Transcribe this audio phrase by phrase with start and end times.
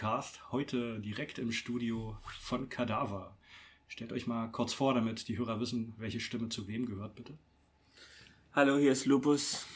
[0.00, 0.40] Outcast.
[0.50, 3.36] Heute direkt im Studio von Kadaver.
[3.86, 7.36] Stellt euch mal kurz vor, damit die Hörer wissen, welche Stimme zu wem gehört, bitte.
[8.54, 9.66] Hallo, hier ist Lupus.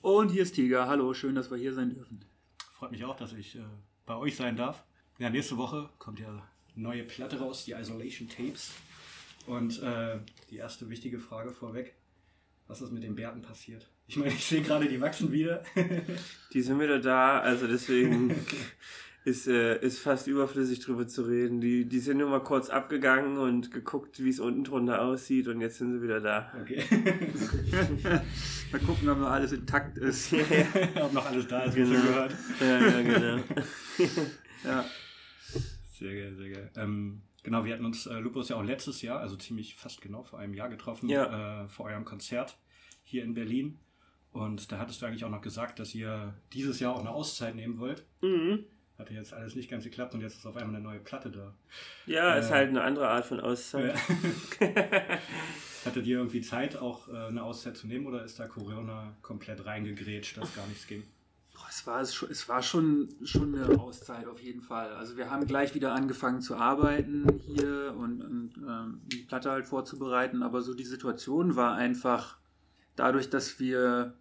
[0.00, 0.88] Und hier ist Tiger.
[0.88, 2.24] Hallo, schön, dass wir hier sein dürfen.
[2.72, 3.64] Freut mich auch, dass ich äh,
[4.06, 4.82] bei euch sein darf.
[5.18, 8.70] Ja, nächste Woche kommt ja neue Platte raus, die Isolation Tapes.
[9.46, 11.94] Und äh, die erste wichtige Frage vorweg.
[12.66, 13.90] Was ist mit den Bärten passiert?
[14.06, 15.62] Ich meine, ich sehe gerade, die wachsen wieder.
[16.54, 18.30] die sind wieder da, also deswegen
[19.24, 21.60] ist, äh, ist fast überflüssig drüber zu reden.
[21.60, 25.62] Die, die sind nur mal kurz abgegangen und geguckt, wie es unten drunter aussieht und
[25.62, 26.52] jetzt sind sie wieder da.
[26.60, 26.84] Okay.
[28.70, 30.34] mal gucken, ob noch alles intakt ist.
[31.02, 32.02] ob noch alles da ist, wie genau.
[32.02, 32.34] gehört.
[32.60, 33.42] Ja, ja, genau.
[34.64, 34.84] ja.
[35.98, 36.70] Sehr geil, sehr geil.
[36.76, 40.22] Ähm, genau, wir hatten uns äh, Lupus ja auch letztes Jahr, also ziemlich fast genau
[40.22, 41.64] vor einem Jahr getroffen, ja.
[41.64, 42.58] äh, vor eurem Konzert
[43.04, 43.78] hier in Berlin.
[44.32, 47.54] Und da hattest du eigentlich auch noch gesagt, dass ihr dieses Jahr auch eine Auszeit
[47.54, 48.04] nehmen wollt.
[48.20, 48.66] Mhm.
[48.98, 51.52] Hatte jetzt alles nicht ganz geklappt und jetzt ist auf einmal eine neue Platte da.
[52.06, 53.96] Ja, äh, ist halt eine andere Art von Auszeit.
[55.84, 59.66] Hattet ihr irgendwie Zeit, auch äh, eine Auszeit zu nehmen oder ist da Corona komplett
[59.66, 61.02] reingegrätscht, dass gar nichts ging?
[61.68, 64.94] Es war, es war schon, schon eine Auszeit auf jeden Fall.
[64.94, 69.66] Also wir haben gleich wieder angefangen zu arbeiten hier und, und ähm, die Platte halt
[69.66, 72.38] vorzubereiten, aber so die Situation war einfach
[72.94, 74.14] dadurch, dass wir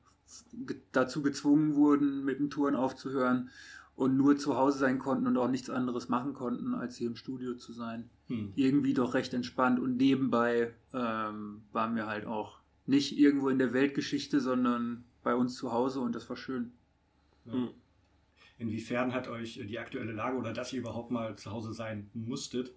[0.91, 3.51] dazu gezwungen wurden, mit den Touren aufzuhören
[3.95, 7.15] und nur zu Hause sein konnten und auch nichts anderes machen konnten, als hier im
[7.15, 8.09] Studio zu sein.
[8.27, 8.53] Hm.
[8.55, 13.73] Irgendwie doch recht entspannt und nebenbei ähm, waren wir halt auch nicht irgendwo in der
[13.73, 16.73] Weltgeschichte, sondern bei uns zu Hause und das war schön.
[17.45, 17.53] Ja.
[17.53, 17.69] Hm.
[18.59, 22.73] Inwiefern hat euch die aktuelle Lage oder dass ihr überhaupt mal zu Hause sein musstet,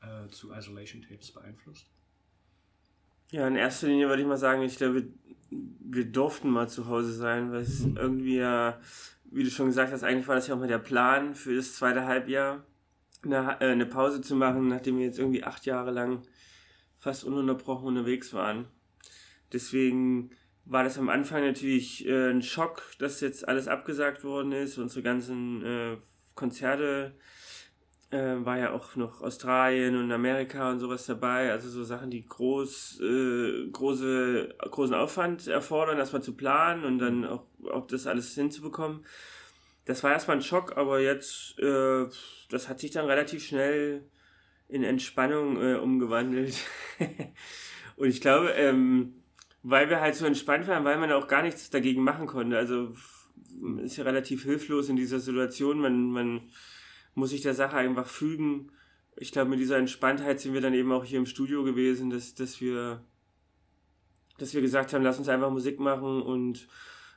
[0.00, 1.86] äh, zu Isolation Tapes beeinflusst?
[3.32, 5.06] Ja, in erster Linie würde ich mal sagen, ich glaube,
[5.50, 7.96] wir durften mal zu Hause sein, weil es mhm.
[7.96, 8.78] irgendwie ja,
[9.30, 11.74] wie du schon gesagt hast, eigentlich war das ja auch mal der Plan für das
[11.74, 12.62] zweite Halbjahr,
[13.24, 16.20] eine, äh, eine Pause zu machen, nachdem wir jetzt irgendwie acht Jahre lang
[16.98, 18.66] fast ununterbrochen unterwegs waren.
[19.50, 20.32] Deswegen
[20.66, 25.02] war das am Anfang natürlich äh, ein Schock, dass jetzt alles abgesagt worden ist, unsere
[25.02, 25.96] ganzen äh,
[26.34, 27.14] Konzerte
[28.12, 32.26] äh, war ja auch noch Australien und Amerika und sowas dabei, also so Sachen, die
[32.26, 38.34] groß, äh, große, großen Aufwand erfordern, erstmal zu planen und dann auch, auch das alles
[38.34, 39.04] hinzubekommen.
[39.86, 42.06] Das war erstmal ein Schock, aber jetzt, äh,
[42.50, 44.04] das hat sich dann relativ schnell
[44.68, 46.54] in Entspannung äh, umgewandelt.
[47.96, 49.14] und ich glaube, ähm,
[49.62, 52.56] weil wir halt so entspannt waren, weil man auch gar nichts dagegen machen konnte.
[52.58, 52.94] Also
[53.82, 55.78] ist ja relativ hilflos in dieser Situation.
[55.78, 56.40] Man, man
[57.14, 58.72] muss ich der Sache einfach fügen.
[59.16, 62.34] Ich glaube, mit dieser Entspanntheit sind wir dann eben auch hier im Studio gewesen, dass,
[62.34, 63.04] dass wir,
[64.38, 66.66] dass wir gesagt haben, lass uns einfach Musik machen und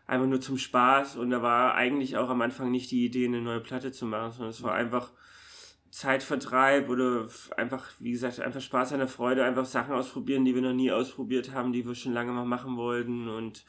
[0.05, 1.15] einfach nur zum Spaß.
[1.15, 4.31] Und da war eigentlich auch am Anfang nicht die Idee, eine neue Platte zu machen,
[4.31, 5.11] sondern es war einfach
[5.91, 10.61] Zeitvertreib oder einfach, wie gesagt, einfach Spaß an der Freude, einfach Sachen ausprobieren, die wir
[10.61, 13.63] noch nie ausprobiert haben, die wir schon lange mal machen wollten und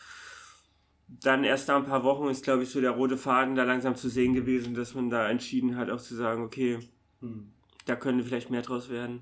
[1.09, 3.95] dann erst nach ein paar Wochen ist, glaube ich, so der rote Faden da langsam
[3.97, 6.81] zu sehen gewesen, dass man da entschieden hat, auch zu sagen, okay,
[7.21, 7.53] hm.
[7.85, 9.21] da könnte vielleicht mehr draus werden.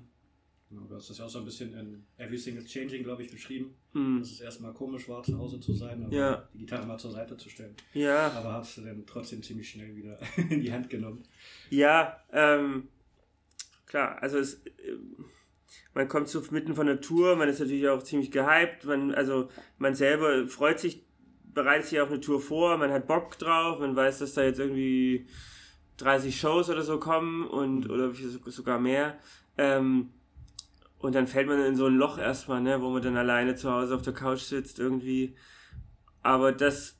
[0.69, 3.29] Genau, du hast das ja auch so ein bisschen in Everything is Changing, glaube ich,
[3.29, 3.75] beschrieben.
[3.93, 4.19] Hm.
[4.19, 6.49] Dass es erstmal komisch war, zu Hause zu sein, aber ja.
[6.53, 7.75] die Gitarre mal zur Seite zu stellen.
[7.93, 8.31] Ja.
[8.31, 10.19] Aber hast du dann trotzdem ziemlich schnell wieder
[10.49, 11.23] in die Hand genommen.
[11.69, 12.87] Ja, ähm,
[13.85, 14.97] klar, also es, äh,
[15.93, 19.49] man kommt so mitten von der Tour, man ist natürlich auch ziemlich gehypt, man, also
[19.77, 21.04] man selber freut sich
[21.55, 24.59] bereitet sich auf eine Tour vor, man hat Bock drauf, man weiß, dass da jetzt
[24.59, 25.25] irgendwie
[25.97, 28.11] 30 Shows oder so kommen und oder
[28.45, 29.17] sogar mehr.
[29.57, 30.09] Ähm,
[30.99, 33.71] und dann fällt man in so ein Loch erstmal, ne, wo man dann alleine zu
[33.71, 35.35] Hause auf der Couch sitzt irgendwie.
[36.21, 36.99] Aber das,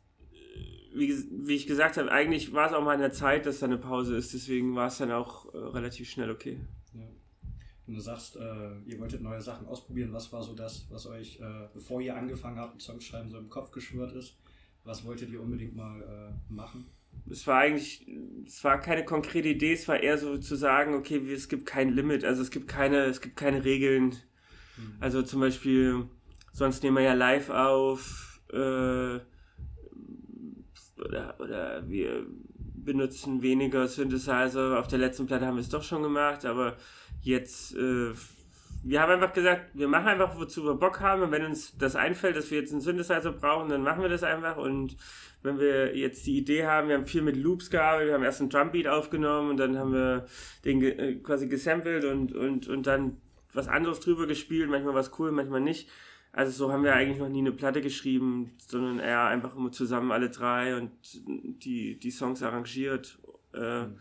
[0.93, 3.65] wie, wie ich gesagt habe, eigentlich war es auch mal in der Zeit, dass da
[3.65, 4.33] eine Pause ist.
[4.33, 6.59] Deswegen war es dann auch äh, relativ schnell okay.
[6.93, 7.07] Ja.
[7.87, 10.13] Und du sagst, äh, ihr wolltet neue Sachen ausprobieren.
[10.13, 13.49] Was war so das, was euch, äh, bevor ihr angefangen habt, Songs schreiben, so im
[13.49, 14.37] Kopf geschwört ist?
[14.85, 16.85] Was wolltet ihr unbedingt mal äh, machen?
[17.29, 18.07] Es war eigentlich,
[18.45, 21.89] es war keine konkrete Idee, es war eher so zu sagen, okay, es gibt kein
[21.93, 24.11] Limit, also es gibt keine, es gibt keine Regeln.
[24.77, 24.97] Mhm.
[24.99, 26.05] Also zum Beispiel,
[26.53, 29.19] sonst nehmen wir ja live auf, äh,
[31.01, 32.27] oder, oder wir
[32.75, 34.79] benutzen weniger Synthesizer.
[34.79, 36.77] Auf der letzten Platte haben wir es doch schon gemacht, aber
[37.21, 38.11] jetzt äh,
[38.87, 41.23] wir haben einfach gesagt, wir machen einfach, wozu wir Bock haben.
[41.23, 44.21] Und wenn uns das einfällt, dass wir jetzt einen Synthesizer brauchen, dann machen wir das
[44.21, 44.57] einfach.
[44.57, 44.95] Und
[45.41, 48.41] wenn wir jetzt die Idee haben, wir haben viel mit Loops gearbeitet, wir haben erst
[48.41, 50.27] einen Drumbeat aufgenommen und dann haben wir
[50.65, 53.17] den äh, quasi gesampelt und, und, und dann
[53.53, 55.89] was anderes drüber gespielt, manchmal was cool, manchmal nicht.
[56.31, 60.11] Also so haben wir eigentlich noch nie eine Platte geschrieben, sondern eher einfach immer zusammen
[60.11, 60.91] alle drei und
[61.63, 63.17] die, die Songs arrangiert.
[63.53, 63.99] Äh, mhm.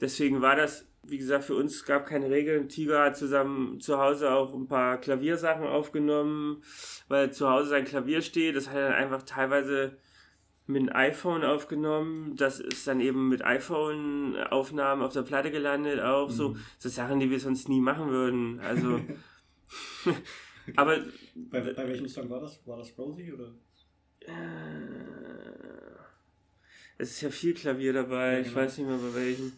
[0.00, 2.68] Deswegen war das, wie gesagt, für uns gab keine Regeln.
[2.68, 6.62] Tiger hat zusammen zu Hause auch ein paar Klaviersachen aufgenommen,
[7.08, 8.56] weil zu Hause sein Klavier steht.
[8.56, 9.96] Das hat er einfach teilweise
[10.66, 12.36] mit einem iPhone aufgenommen.
[12.36, 16.00] Das ist dann eben mit iPhone-Aufnahmen auf der Platte gelandet.
[16.00, 16.32] Auch mhm.
[16.32, 18.60] so, so Sachen, die wir sonst nie machen würden.
[18.60, 19.00] Also.
[20.76, 21.00] aber.
[21.34, 22.66] Bei, bei welchem Song war das?
[22.66, 23.54] War das Rosie oder?
[24.20, 24.32] Äh,
[26.96, 28.32] es ist ja viel Klavier dabei.
[28.32, 28.48] Ja, genau.
[28.48, 29.52] Ich weiß nicht mehr bei welchem.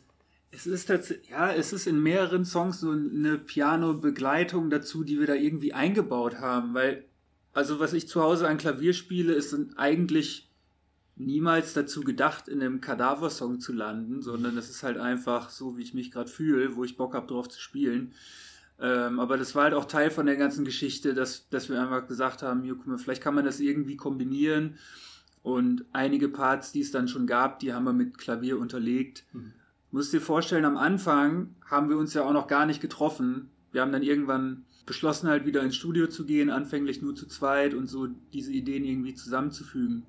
[0.57, 5.27] Es ist tatsächlich, ja, es ist in mehreren Songs so eine Piano-Begleitung dazu, die wir
[5.27, 7.05] da irgendwie eingebaut haben, weil,
[7.53, 10.51] also was ich zu Hause an Klavier spiele, ist eigentlich
[11.15, 15.83] niemals dazu gedacht, in einem Kadaver-Song zu landen, sondern es ist halt einfach so, wie
[15.83, 18.15] ich mich gerade fühle, wo ich Bock habe, drauf zu spielen.
[18.81, 22.09] Ähm, aber das war halt auch Teil von der ganzen Geschichte, dass, dass wir einfach
[22.09, 24.79] gesagt haben, hier, guck mal, vielleicht kann man das irgendwie kombinieren.
[25.43, 29.25] Und einige Parts, die es dann schon gab, die haben wir mit Klavier unterlegt.
[29.35, 29.53] Mhm.
[29.97, 33.49] Musst dir vorstellen, am Anfang haben wir uns ja auch noch gar nicht getroffen.
[33.73, 37.73] Wir haben dann irgendwann beschlossen, halt wieder ins Studio zu gehen, anfänglich nur zu zweit
[37.73, 40.05] und so diese Ideen irgendwie zusammenzufügen.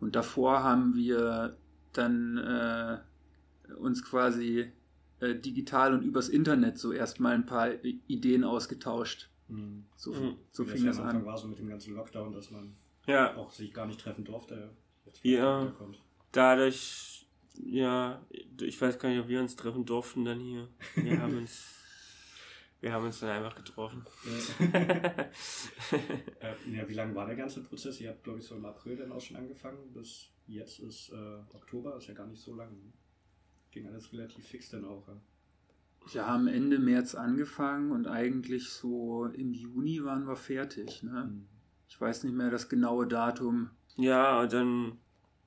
[0.00, 1.56] Und davor haben wir
[1.94, 2.98] dann äh,
[3.72, 4.70] uns quasi
[5.20, 9.30] äh, digital und übers Internet so erstmal ein paar Ideen ausgetauscht.
[9.48, 9.86] Mhm.
[9.96, 10.36] So, mhm.
[10.50, 11.24] so fing das an.
[11.24, 12.74] war so mit dem ganzen Lockdown, dass man
[13.06, 13.34] ja.
[13.34, 14.72] auch sich gar nicht treffen durfte.
[15.22, 15.72] ja,
[16.32, 17.19] dadurch,
[17.54, 18.24] ja,
[18.60, 20.68] ich weiß gar nicht, ob wir uns treffen durften dann hier.
[20.94, 21.64] Wir haben uns
[22.80, 24.06] wir haben uns dann einfach getroffen.
[24.62, 24.66] Ja.
[26.40, 28.00] äh, ja, wie lange war der ganze Prozess?
[28.00, 29.92] Ihr habt, glaube ich, so im April dann auch schon angefangen.
[29.92, 32.92] Bis jetzt ist äh, Oktober, ist ja gar nicht so lang.
[33.70, 35.06] Ging alles relativ fix dann auch.
[35.08, 35.20] Ja.
[36.12, 41.02] Wir haben Ende März angefangen und eigentlich so im Juni waren wir fertig.
[41.02, 41.30] Ne?
[41.30, 41.46] Mhm.
[41.88, 43.70] Ich weiß nicht mehr das genaue Datum.
[43.96, 44.98] Ja, und dann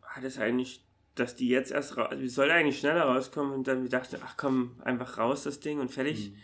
[0.03, 0.85] hat es eigentlich,
[1.15, 4.35] dass die jetzt erst raus, wie soll eigentlich schneller rauskommen und dann wir dachten, ach
[4.37, 6.31] komm, einfach raus das Ding und fertig.
[6.31, 6.37] Mhm.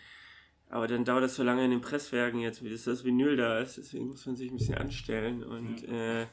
[0.69, 3.77] Aber dann dauert das so lange in den Presswerken jetzt, bis das Vinyl da ist.
[3.77, 5.44] Deswegen muss man sich ein bisschen anstellen.
[5.44, 6.27] Und äh,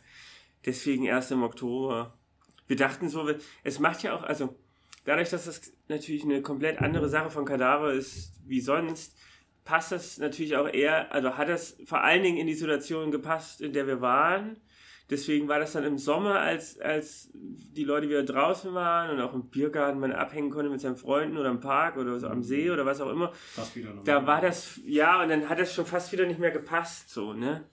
[0.66, 2.12] deswegen erst im Oktober.
[2.66, 3.26] Wir dachten so,
[3.64, 4.54] es macht ja auch, also
[5.06, 9.16] dadurch, dass das natürlich eine komplett andere Sache von Kadaver ist wie sonst,
[9.64, 13.62] passt das natürlich auch eher, also hat das vor allen Dingen in die Situation gepasst,
[13.62, 14.60] in der wir waren.
[15.08, 19.34] Deswegen war das dann im Sommer, als, als die Leute wieder draußen waren und auch
[19.34, 22.70] im Biergarten man abhängen konnte mit seinen Freunden oder im Park oder so am See
[22.70, 23.32] oder was auch immer.
[23.32, 26.50] Fast wieder da war das, ja, und dann hat das schon fast wieder nicht mehr
[26.50, 27.64] gepasst, so, ne?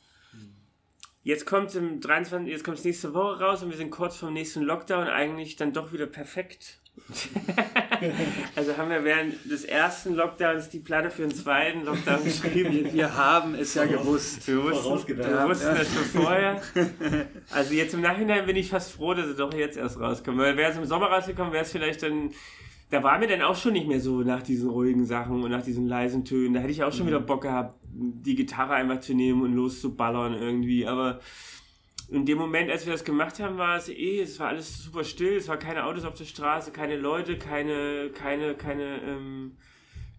[1.24, 4.29] Jetzt kommt im 23, jetzt kommt es nächste Woche raus und wir sind kurz vor
[4.29, 6.79] dem nächsten Lockdown eigentlich dann doch wieder perfekt.
[8.55, 12.89] also haben wir während des ersten Lockdowns die Platte für den zweiten Lockdown geschrieben.
[12.91, 14.47] Wir haben es ja gewusst.
[14.47, 15.75] Wir wussten, wir wussten ja.
[15.75, 16.61] das schon vorher.
[17.51, 20.38] Also jetzt im Nachhinein bin ich fast froh, dass es doch jetzt erst rauskommt.
[20.38, 22.31] Weil wäre es im Sommer rausgekommen, wäre es vielleicht dann
[22.94, 25.63] da war mir dann auch schon nicht mehr so nach diesen ruhigen Sachen und nach
[25.63, 26.53] diesen leisen Tönen.
[26.53, 27.09] Da hätte ich auch schon mhm.
[27.09, 30.85] wieder Bock gehabt, die Gitarre einfach zu nehmen und loszuballern irgendwie.
[30.85, 31.19] Aber
[32.13, 35.03] in dem Moment, als wir das gemacht haben, war es eh, es war alles super
[35.03, 39.58] still, es war keine Autos auf der Straße, keine Leute, keine, keine, keine ähm,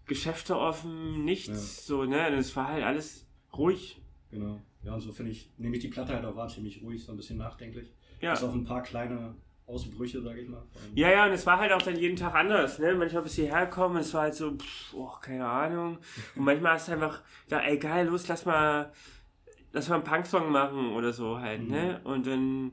[0.05, 1.47] Geschäfte offen, nichts.
[1.47, 1.55] Ja.
[1.55, 2.27] So, ne?
[2.27, 4.01] Und es war halt alles ruhig.
[4.29, 4.61] Genau.
[4.83, 7.13] Ja, und so finde ich, nehme ich die Platte halt auch war ziemlich ruhig, so
[7.13, 7.93] ein bisschen nachdenklich.
[8.19, 8.33] Ja.
[8.33, 9.35] Bis auf ein paar kleine
[9.65, 10.63] Ausbrüche, sage ich mal.
[10.93, 12.77] Ja, ja, und es war halt auch dann jeden Tag anders.
[12.77, 12.93] Ne?
[12.93, 15.97] Manchmal bis hierher kommen, es war halt so, pff, oh, keine Ahnung.
[16.35, 18.91] Und manchmal hast du einfach, ja, ey, geil, los, lass mal,
[19.75, 21.65] lass mal einen Punksong machen oder so halt, ne?
[21.65, 21.71] mhm.
[21.71, 22.01] ne?
[22.05, 22.71] Und dann,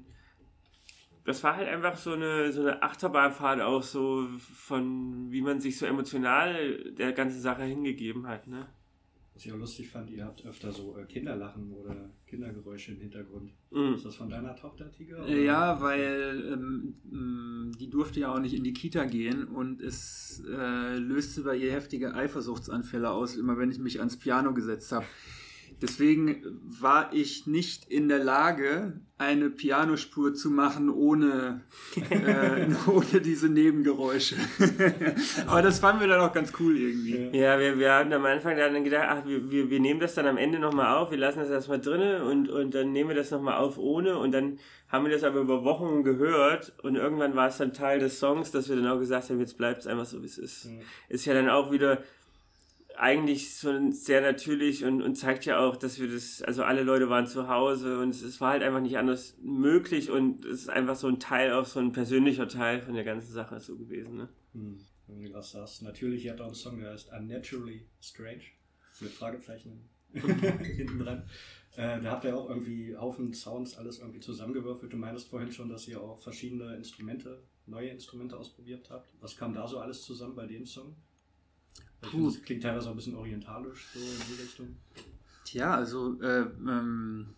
[1.25, 5.77] das war halt einfach so eine, so eine Achterbahnfahrt auch so von, wie man sich
[5.77, 8.69] so emotional der ganzen Sache hingegeben hat, ne?
[9.35, 13.51] Was ich auch lustig fand, ihr habt öfter so äh, Kinderlachen oder Kindergeräusche im Hintergrund.
[13.71, 13.95] Mhm.
[13.95, 15.25] Ist das von deiner Tochter, Tiger?
[15.25, 15.35] Oder?
[15.35, 20.45] Ja, weil ähm, mm, die durfte ja auch nicht in die Kita gehen und es
[20.47, 25.07] äh, löste bei ihr heftige Eifersuchtsanfälle aus, immer wenn ich mich ans Piano gesetzt habe.
[25.83, 31.63] Deswegen war ich nicht in der Lage, eine Pianospur zu machen ohne,
[32.11, 34.37] äh, ohne diese Nebengeräusche.
[35.47, 37.37] Aber das fanden wir dann auch ganz cool irgendwie.
[37.37, 40.27] Ja, wir, wir hatten am Anfang dann gedacht, ach, wir, wir, wir nehmen das dann
[40.27, 43.31] am Ende nochmal auf, wir lassen das erstmal drinnen und, und dann nehmen wir das
[43.31, 44.59] nochmal auf ohne und dann
[44.89, 48.51] haben wir das aber über Wochen gehört und irgendwann war es dann Teil des Songs,
[48.51, 50.67] dass wir dann auch gesagt haben, jetzt bleibt es einfach so, wie es ist.
[50.67, 50.81] Mhm.
[51.09, 52.03] Ist ja dann auch wieder
[52.97, 57.09] eigentlich so sehr natürlich und, und zeigt ja auch, dass wir das, also alle Leute
[57.09, 60.71] waren zu Hause und es, es war halt einfach nicht anders möglich und es ist
[60.71, 64.17] einfach so ein Teil, auch so ein persönlicher Teil von der ganzen Sache so gewesen.
[64.17, 64.29] Ne?
[64.53, 64.79] Hm.
[65.07, 68.43] Wenn du was sagst, natürlich hat auch ein Song, der heißt Unnaturally Strange
[69.01, 71.25] mit Fragezeichen hinten dran.
[71.77, 74.93] Äh, da habt ihr auch irgendwie Haufen Sounds, alles irgendwie zusammengewürfelt.
[74.93, 79.11] Du meinst vorhin schon, dass ihr auch verschiedene Instrumente, neue Instrumente ausprobiert habt.
[79.21, 80.97] Was kam da so alles zusammen bei dem Song?
[82.03, 82.31] Puh.
[82.31, 84.77] Das klingt teilweise auch ein bisschen orientalisch, so in die Richtung.
[85.45, 87.29] Tja, also äh, ähm,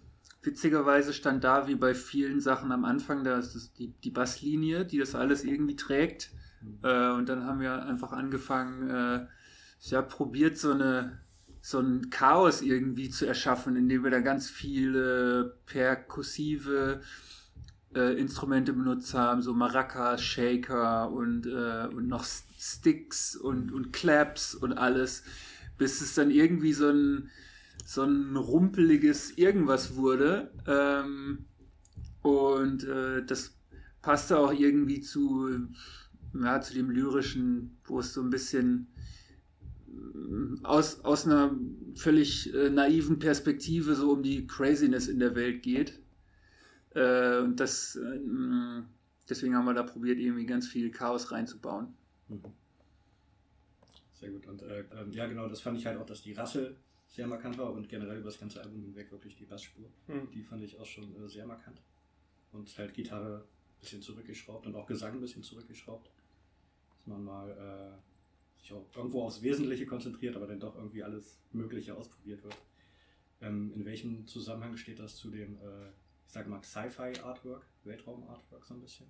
[0.42, 4.99] witzigerweise stand da wie bei vielen Sachen am Anfang, da ist die, die Basslinie, die
[4.99, 6.30] das alles irgendwie trägt.
[6.62, 6.78] Mhm.
[6.83, 9.26] Äh, und dann haben wir einfach angefangen, äh,
[9.80, 11.18] ja, probiert so eine
[11.66, 17.00] so ein Chaos irgendwie zu erschaffen, indem wir da ganz viele perkussive
[17.95, 24.55] äh, Instrumente benutzt haben, so Maracas, Shaker und, äh, und noch Sticks und, und Claps
[24.55, 25.23] und alles,
[25.79, 27.31] bis es dann irgendwie so ein,
[27.85, 30.51] so ein rumpeliges Irgendwas wurde.
[30.67, 31.47] Ähm,
[32.23, 33.59] und äh, das
[34.01, 35.49] passte auch irgendwie zu,
[36.35, 38.89] ja, zu dem lyrischen, wo es so ein bisschen
[40.63, 41.57] aus, aus einer
[41.95, 46.01] völlig äh, naiven Perspektive so um die Craziness in der Welt geht.
[46.95, 48.21] Äh, und das, äh,
[49.29, 51.95] deswegen haben wir da probiert, irgendwie ganz viel Chaos reinzubauen.
[52.29, 52.43] Mhm.
[54.15, 54.47] Sehr gut.
[54.47, 56.77] Und äh, ja, genau, das fand ich halt auch, dass die Rasse
[57.09, 59.89] sehr markant war und generell über das ganze Album hinweg wirklich die Bassspur.
[60.09, 60.31] Mhm.
[60.33, 61.81] Die fand ich auch schon äh, sehr markant.
[62.53, 66.11] Und halt Gitarre ein bisschen zurückgeschraubt und auch Gesang ein bisschen zurückgeschraubt.
[66.97, 71.39] Dass man mal äh, sich auch irgendwo aufs Wesentliche konzentriert, aber dann doch irgendwie alles
[71.53, 72.57] Mögliche ausprobiert wird.
[73.41, 75.93] Ähm, in welchem Zusammenhang steht das zu dem, äh,
[76.26, 79.07] ich sage mal, Sci-Fi-Artwork, Weltraum-Artwork so ein bisschen?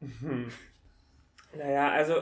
[1.52, 2.14] Naja, also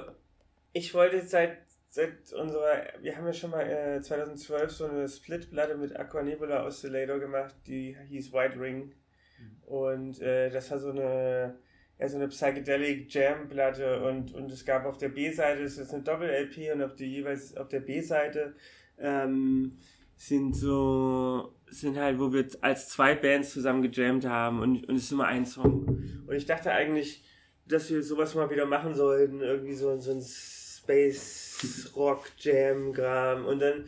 [0.73, 1.59] ich wollte seit,
[1.91, 6.65] seit unserer, wir haben ja schon mal äh, 2012 so eine Split-Platte mit Aqua Nebula
[6.65, 8.95] Oscillator gemacht, die hieß White Ring.
[9.39, 9.63] Mhm.
[9.65, 11.59] Und äh, das war so eine
[11.99, 15.93] ja, so eine Psychedelic Jam Platte und, und es gab auf der B-Seite, das ist
[15.93, 18.55] eine Doppel-LP und auf der jeweils auf der B-Seite
[18.99, 19.79] ähm,
[20.17, 25.05] sind so, sind halt, wo wir als zwei Bands zusammen gejammt haben und, und es
[25.05, 26.23] ist immer ein Song.
[26.27, 27.25] Und ich dachte eigentlich,
[27.67, 33.45] dass wir sowas mal wieder machen sollten, irgendwie so, so ein Space Rock Jam Gram
[33.45, 33.85] und dann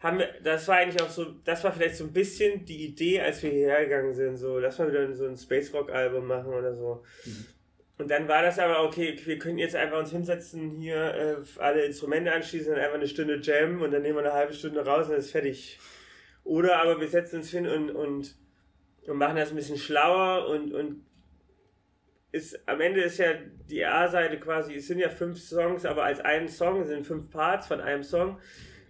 [0.00, 3.20] haben wir, das war eigentlich auch so, das war vielleicht so ein bisschen die Idee,
[3.20, 6.52] als wir hierher gegangen sind, so, lass mal wieder so ein Space Rock Album machen
[6.52, 7.02] oder so.
[7.24, 7.46] Mhm.
[7.98, 11.84] Und dann war das aber, okay, wir können jetzt einfach uns hinsetzen, hier äh, alle
[11.84, 15.06] Instrumente anschließen und einfach eine Stunde jammen und dann nehmen wir eine halbe Stunde raus
[15.06, 15.78] und dann ist fertig.
[16.48, 18.34] Oder aber wir setzen uns hin und, und,
[19.06, 21.04] und machen das ein bisschen schlauer und, und
[22.32, 23.34] ist, am Ende ist ja
[23.68, 27.66] die A-Seite quasi, es sind ja fünf Songs, aber als einen Song sind fünf Parts
[27.66, 28.38] von einem Song.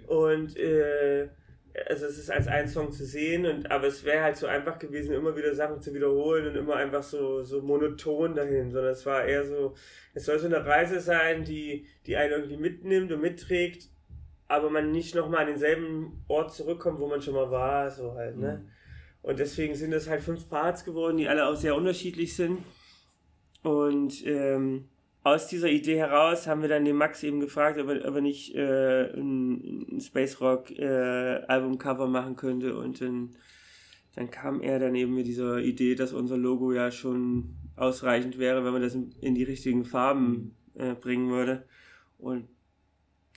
[0.07, 1.31] Und äh,
[1.89, 4.79] also es ist als ein Song zu sehen, und, aber es wäre halt so einfach
[4.79, 9.05] gewesen, immer wieder Sachen zu wiederholen und immer einfach so, so monoton dahin, sondern es
[9.05, 9.75] war eher so,
[10.15, 13.89] es soll so eine Reise sein, die, die einen irgendwie mitnimmt und mitträgt,
[14.49, 18.39] aber man nicht nochmal an denselben Ort zurückkommt, wo man schon mal war, so halt,
[18.39, 18.63] ne?
[18.63, 18.71] Mhm.
[19.21, 22.59] Und deswegen sind es halt fünf Parts geworden, die alle auch sehr unterschiedlich sind.
[23.63, 24.89] Und ähm,
[25.23, 28.21] aus dieser Idee heraus haben wir dann den Max eben gefragt, ob er, ob er
[28.21, 33.37] nicht äh, ein, ein, Space Rock äh, Albumcover machen könnte und dann,
[34.15, 38.65] dann kam er dann eben mit dieser Idee, dass unser Logo ja schon ausreichend wäre,
[38.65, 41.65] wenn man das in die richtigen Farben äh, bringen würde.
[42.19, 42.49] Und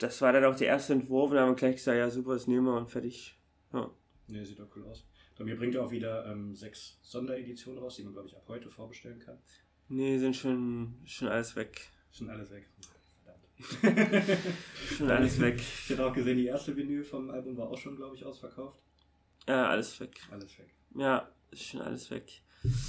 [0.02, 2.34] das war dann auch der erste Entwurf und dann haben wir gleich gesagt, ja super,
[2.34, 3.38] das nehmen wir und fertig.
[3.74, 3.90] Ja.
[4.28, 5.06] Ne, sieht doch cool aus.
[5.38, 8.44] Bei mir bringt er auch wieder ähm, sechs Sondereditionen raus, die man, glaube ich, ab
[8.48, 9.38] heute vorbestellen kann.
[9.90, 11.88] Nee, sind schon, schon alles weg.
[12.12, 12.68] Schon alles weg.
[13.62, 14.40] Verdammt.
[14.98, 15.60] schon alles weg.
[15.60, 18.80] Ich hätte auch gesehen, die erste Vinyl vom Album war auch schon, glaube ich, ausverkauft.
[19.48, 20.20] Ja, alles weg.
[20.32, 20.74] Alles weg.
[20.96, 22.42] Ja, ist schon alles weg.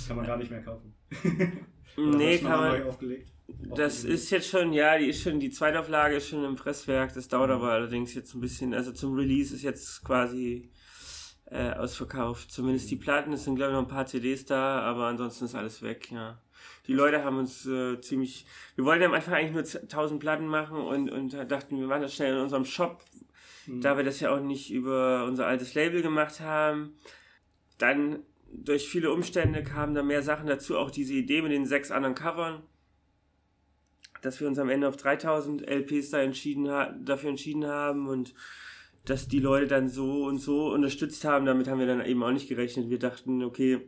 [0.07, 0.95] Kann man gar nicht mehr kaufen.
[1.97, 2.83] nee, kann man.
[2.85, 3.32] Aufgelegt?
[3.49, 7.29] Das ist jetzt schon, ja, die ist schon, die Zweitauflage ist schon im Presswerk, das
[7.29, 7.57] dauert mhm.
[7.57, 10.71] aber allerdings jetzt ein bisschen, also zum Release ist jetzt quasi
[11.47, 12.51] äh, ausverkauft.
[12.51, 15.55] Zumindest die Platten, es sind glaube ich noch ein paar CDs da, aber ansonsten ist
[15.55, 16.41] alles weg, ja
[16.87, 20.77] die Leute haben uns äh, ziemlich, wir wollten am Anfang eigentlich nur 1000 Platten machen
[20.79, 23.03] und, und dachten, wir machen das schnell in unserem Shop,
[23.67, 23.81] mhm.
[23.81, 26.95] da wir das ja auch nicht über unser altes Label gemacht haben.
[27.79, 28.21] Dann
[28.53, 32.15] durch viele Umstände kamen da mehr Sachen dazu, auch diese Idee mit den sechs anderen
[32.15, 32.63] Covern,
[34.23, 36.65] dass wir uns am Ende auf 3000 LPs da entschieden
[37.05, 38.33] dafür entschieden haben und
[39.05, 42.31] dass die Leute dann so und so unterstützt haben, damit haben wir dann eben auch
[42.31, 42.89] nicht gerechnet.
[42.89, 43.81] Wir dachten, okay,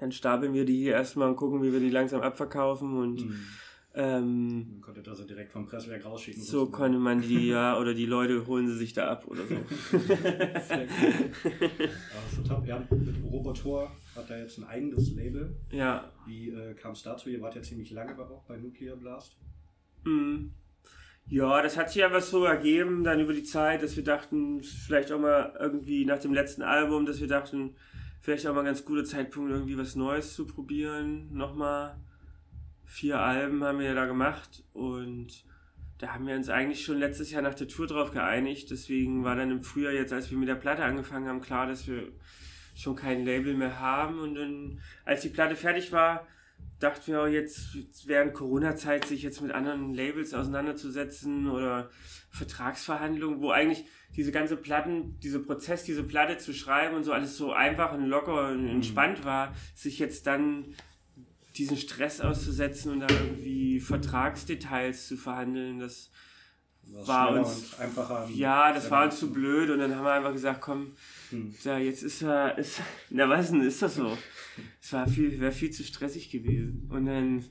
[0.00, 3.46] dann stapeln wir die hier erstmal und gucken, wie wir die langsam abverkaufen und mhm.
[3.94, 6.42] Ähm, man konnte also direkt vom Presswerk rausschicken.
[6.42, 9.54] So konnte man die, ja, oder die Leute holen sie sich da ab oder so.
[9.98, 11.90] Sehr cool.
[12.14, 12.66] Also, top.
[12.66, 15.56] Ja, mit Robotor hat er jetzt ein eigenes Label.
[15.70, 16.10] Ja.
[16.26, 17.28] Wie äh, kam es dazu?
[17.28, 19.36] Ihr wart ja ziemlich lange auch bei Nuclear Blast.
[20.04, 20.52] Mhm.
[21.26, 25.12] Ja, das hat sich einfach so ergeben, dann über die Zeit, dass wir dachten, vielleicht
[25.12, 27.76] auch mal irgendwie nach dem letzten Album, dass wir dachten,
[28.20, 31.32] vielleicht auch mal ein ganz guter Zeitpunkt, irgendwie was Neues zu probieren.
[31.32, 31.96] Nochmal
[32.92, 35.44] vier Alben haben wir ja da gemacht und
[35.96, 38.70] da haben wir uns eigentlich schon letztes Jahr nach der Tour drauf geeinigt.
[38.70, 41.86] Deswegen war dann im Frühjahr jetzt, als wir mit der Platte angefangen haben, klar, dass
[41.86, 42.08] wir
[42.76, 44.18] schon kein Label mehr haben.
[44.18, 46.26] Und dann, als die Platte fertig war,
[46.80, 51.88] dachten wir auch jetzt, während Corona-Zeit sich jetzt mit anderen Labels auseinanderzusetzen oder
[52.30, 53.84] Vertragsverhandlungen, wo eigentlich
[54.16, 58.06] diese ganze Platten, dieser Prozess, diese Platte zu schreiben und so alles so einfach und
[58.06, 58.70] locker und mhm.
[58.70, 60.66] entspannt war, sich jetzt dann
[61.56, 66.10] diesen Stress auszusetzen und da irgendwie Vertragsdetails zu verhandeln, das
[66.84, 68.28] Was war uns einfacher.
[68.32, 70.92] Ja, das war uns zu blöd und dann haben wir einfach gesagt, komm,
[71.30, 71.54] hm.
[71.62, 72.80] ja, jetzt ist er, ist,
[73.10, 74.16] na was denn, ist das so?
[74.80, 77.44] Es war viel, wäre viel zu stressig gewesen und dann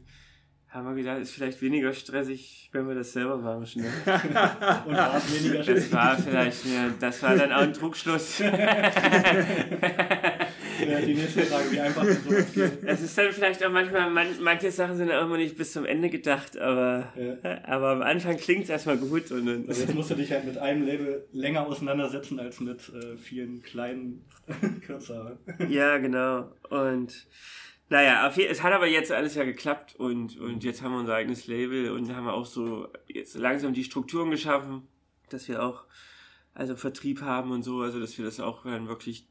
[0.72, 3.82] haben wir gedacht, ist vielleicht weniger stressig, wenn wir das selber machen.
[3.82, 3.92] Ne?
[4.86, 5.92] Und war es weniger stressig?
[5.92, 8.40] Das war vielleicht, ja, das war dann auch ein Druckschluss.
[10.90, 12.84] ja, die nächste Frage, wie einfach das sowas geht.
[12.84, 15.86] Es ist dann vielleicht auch manchmal, man, manche Sachen sind auch immer nicht bis zum
[15.86, 17.64] Ende gedacht, aber, ja.
[17.66, 19.32] aber am Anfang klingt es erstmal gut.
[19.32, 22.80] Und, und also jetzt musst du dich halt mit einem Label länger auseinandersetzen als mit
[22.90, 24.26] äh, vielen kleinen
[24.86, 25.38] kürzeren.
[25.70, 26.52] ja, genau.
[26.70, 27.28] Und
[27.90, 31.16] naja, auf, es hat aber jetzt alles ja geklappt und, und jetzt haben wir unser
[31.16, 34.88] eigenes Label und haben auch so jetzt langsam die Strukturen geschaffen,
[35.30, 35.84] dass wir auch
[36.54, 39.28] also Vertrieb haben und so, also dass wir das auch dann wirklich,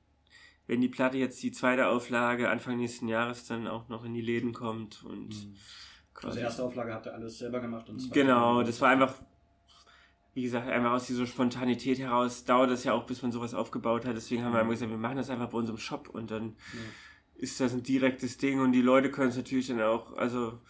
[0.71, 4.21] wenn die Platte jetzt die zweite Auflage Anfang nächsten Jahres dann auch noch in die
[4.21, 5.57] Läden kommt und mhm.
[6.23, 9.15] Also erste Auflage habt ihr alles selber gemacht und Genau, das war einfach,
[10.35, 14.05] wie gesagt, einfach aus dieser Spontanität heraus dauert das ja auch, bis man sowas aufgebaut
[14.05, 14.17] hat.
[14.17, 16.81] Deswegen haben wir einfach gesagt, wir machen das einfach bei unserem Shop und dann ja
[17.41, 20.61] ist das ein direktes Ding und die Leute können es natürlich dann auch, also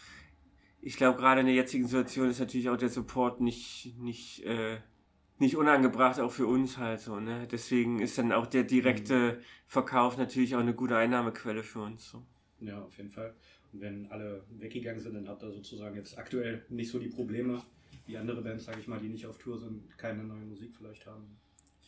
[0.80, 4.78] ich glaube gerade in der jetzigen Situation ist natürlich auch der Support nicht, nicht, äh,
[5.40, 7.48] nicht unangebracht, auch für uns halt so, ne?
[7.50, 9.44] Deswegen ist dann auch der direkte mhm.
[9.66, 12.10] Verkauf natürlich auch eine gute Einnahmequelle für uns.
[12.10, 12.22] So.
[12.60, 13.34] Ja, auf jeden Fall.
[13.72, 17.62] Und wenn alle weggegangen sind, dann habt ihr sozusagen jetzt aktuell nicht so die Probleme
[18.06, 21.06] wie andere Bands, sage ich mal, die nicht auf Tour sind, keine neue Musik vielleicht
[21.06, 21.38] haben.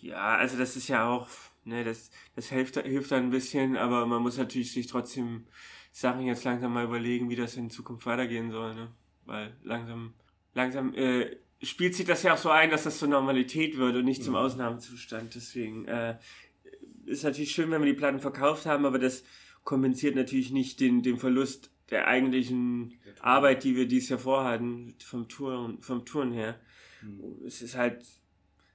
[0.01, 1.29] Ja, also das ist ja auch,
[1.65, 5.47] ne, das, das hilft, hilft dann ein bisschen, aber man muss natürlich sich trotzdem
[5.93, 8.89] Sachen jetzt langsam mal überlegen, wie das in Zukunft weitergehen soll, ne?
[9.27, 10.15] Weil langsam,
[10.55, 14.05] langsam äh, spielt sich das ja auch so ein, dass das zur Normalität wird und
[14.05, 15.35] nicht zum Ausnahmezustand.
[15.35, 16.17] Deswegen äh,
[17.07, 19.25] ist natürlich schön, wenn wir die Platten verkauft haben, aber das
[19.65, 25.29] kompensiert natürlich nicht den, den Verlust der eigentlichen Arbeit, die wir dieses Jahr vorhatten, vom
[25.29, 26.59] Touren, vom Touren her.
[27.03, 27.47] Mhm.
[27.47, 28.05] Es ist halt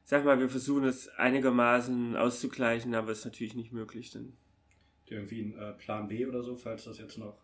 [0.07, 4.09] sag mal, wir versuchen es einigermaßen auszugleichen, aber es ist natürlich nicht möglich.
[4.11, 4.37] Dann.
[5.05, 7.37] Irgendwie ein äh, Plan B oder so, falls das jetzt noch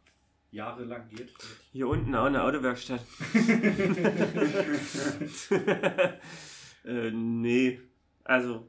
[0.53, 1.33] jahrelang geht?
[1.71, 3.01] Hier unten auch eine Autowerkstatt.
[6.85, 7.79] äh, nee,
[8.23, 8.67] also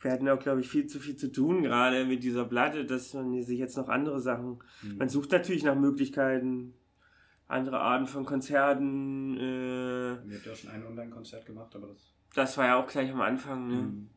[0.00, 3.12] wir hatten auch, glaube ich, viel zu viel zu tun, gerade mit dieser Platte, dass
[3.14, 4.60] man sich jetzt noch andere Sachen.
[4.82, 4.98] Mhm.
[4.98, 6.74] Man sucht natürlich nach Möglichkeiten,
[7.48, 9.36] andere Arten von Konzerten.
[9.36, 13.10] Äh, Ihr habt ja schon ein Online-Konzert gemacht, aber das das war ja auch gleich
[13.10, 13.76] am Anfang, ne?
[13.76, 14.10] Mhm.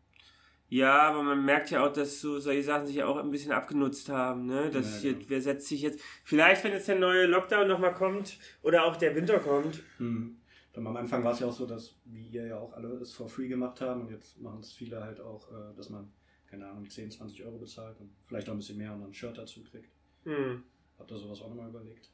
[0.70, 3.52] Ja, aber man merkt ja auch, dass so solche Sachen sich ja auch ein bisschen
[3.52, 4.70] abgenutzt haben, ne?
[4.70, 8.38] Dass ja, jetzt, wer setzt sich jetzt, vielleicht wenn jetzt der neue Lockdown nochmal kommt
[8.62, 9.82] oder auch der Winter kommt.
[9.98, 10.38] Mhm.
[10.76, 13.28] am Anfang war es ja auch so, dass, wie ihr ja auch alle es for
[13.28, 16.12] free gemacht haben und jetzt machen es viele halt auch, äh, dass man,
[16.46, 19.14] keine Ahnung, 10, 20 Euro bezahlt und vielleicht auch ein bisschen mehr und dann ein
[19.14, 19.90] Shirt dazu kriegt.
[20.26, 20.64] Mhm.
[21.00, 22.12] Habt ihr sowas auch nochmal überlegt?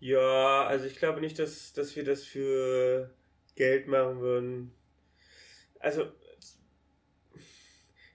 [0.00, 3.10] Ja, also ich glaube nicht, dass, dass wir das für
[3.54, 4.72] Geld machen würden
[5.80, 6.04] also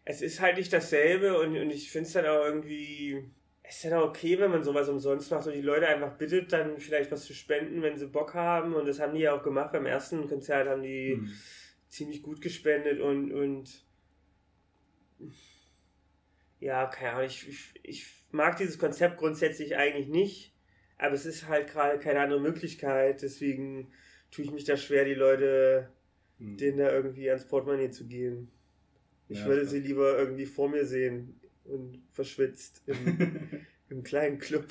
[0.06, 3.26] es ist halt nicht dasselbe und, und ich finde es dann auch irgendwie,
[3.64, 6.54] es ist dann auch okay, wenn man sowas umsonst macht und die Leute einfach bittet,
[6.54, 9.42] dann vielleicht was zu spenden, wenn sie Bock haben und das haben die ja auch
[9.42, 9.72] gemacht.
[9.74, 11.32] Beim ersten Konzert haben die mhm.
[11.90, 13.84] ziemlich gut gespendet und, und
[16.60, 20.54] ja, keine Ahnung, ich, ich, ich mag dieses Konzept grundsätzlich eigentlich nicht,
[21.00, 23.92] aber es ist halt gerade keine andere Möglichkeit, deswegen
[24.30, 25.90] tue ich mich da schwer, die Leute
[26.38, 26.58] hm.
[26.58, 28.52] denen da irgendwie ans Portemonnaie zu gehen.
[29.28, 34.68] Ich ja, würde sie lieber irgendwie vor mir sehen und verschwitzt im, im kleinen Club.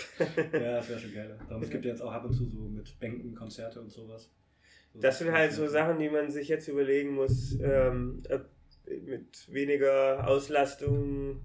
[0.53, 1.39] ja, das wäre schon geil.
[1.49, 4.31] Darum, es gibt ja jetzt auch ab und zu so mit Bänken Konzerte und sowas.
[4.93, 8.23] So das sind halt so Sachen, die man sich jetzt überlegen muss, ähm,
[9.07, 11.41] mit weniger Auslastung,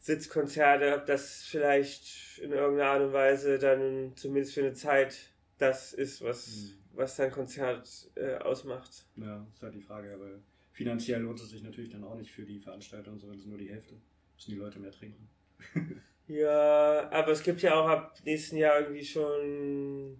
[0.00, 5.16] Sitzkonzerte, ob das vielleicht in irgendeiner Art und Weise dann zumindest für eine Zeit
[5.58, 9.04] das ist, was, mhm was dein Konzert äh, ausmacht.
[9.16, 10.30] Ja, ist halt die Frage, aber
[10.76, 13.58] finanziell lohnt es sich natürlich dann auch nicht für die Veranstaltung, sondern es ist nur
[13.58, 13.94] die Hälfte.
[14.34, 15.26] Müssen die Leute mehr trinken.
[16.28, 20.18] ja, aber es gibt ja auch ab nächsten Jahr irgendwie schon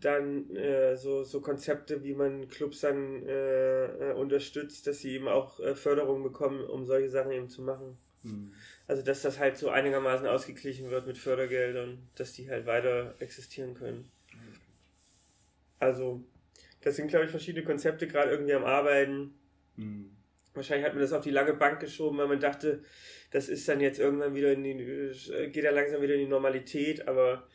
[0.00, 5.26] dann äh, so, so Konzepte, wie man Clubs dann äh, äh, unterstützt, dass sie eben
[5.26, 7.98] auch äh, Förderung bekommen, um solche Sachen eben zu machen.
[8.22, 8.52] Mhm.
[8.86, 13.74] Also dass das halt so einigermaßen ausgeglichen wird mit Fördergeldern, dass die halt weiter existieren
[13.74, 14.08] können.
[15.80, 16.22] Also
[16.82, 19.34] das sind, glaube ich, verschiedene Konzepte gerade irgendwie am Arbeiten.
[19.78, 20.10] Mhm.
[20.54, 22.82] Wahrscheinlich hat man das auf die lange Bank geschoben, weil man dachte,
[23.30, 26.26] das ist dann jetzt irgendwann wieder in die, äh, geht ja langsam wieder in die
[26.26, 27.46] Normalität, aber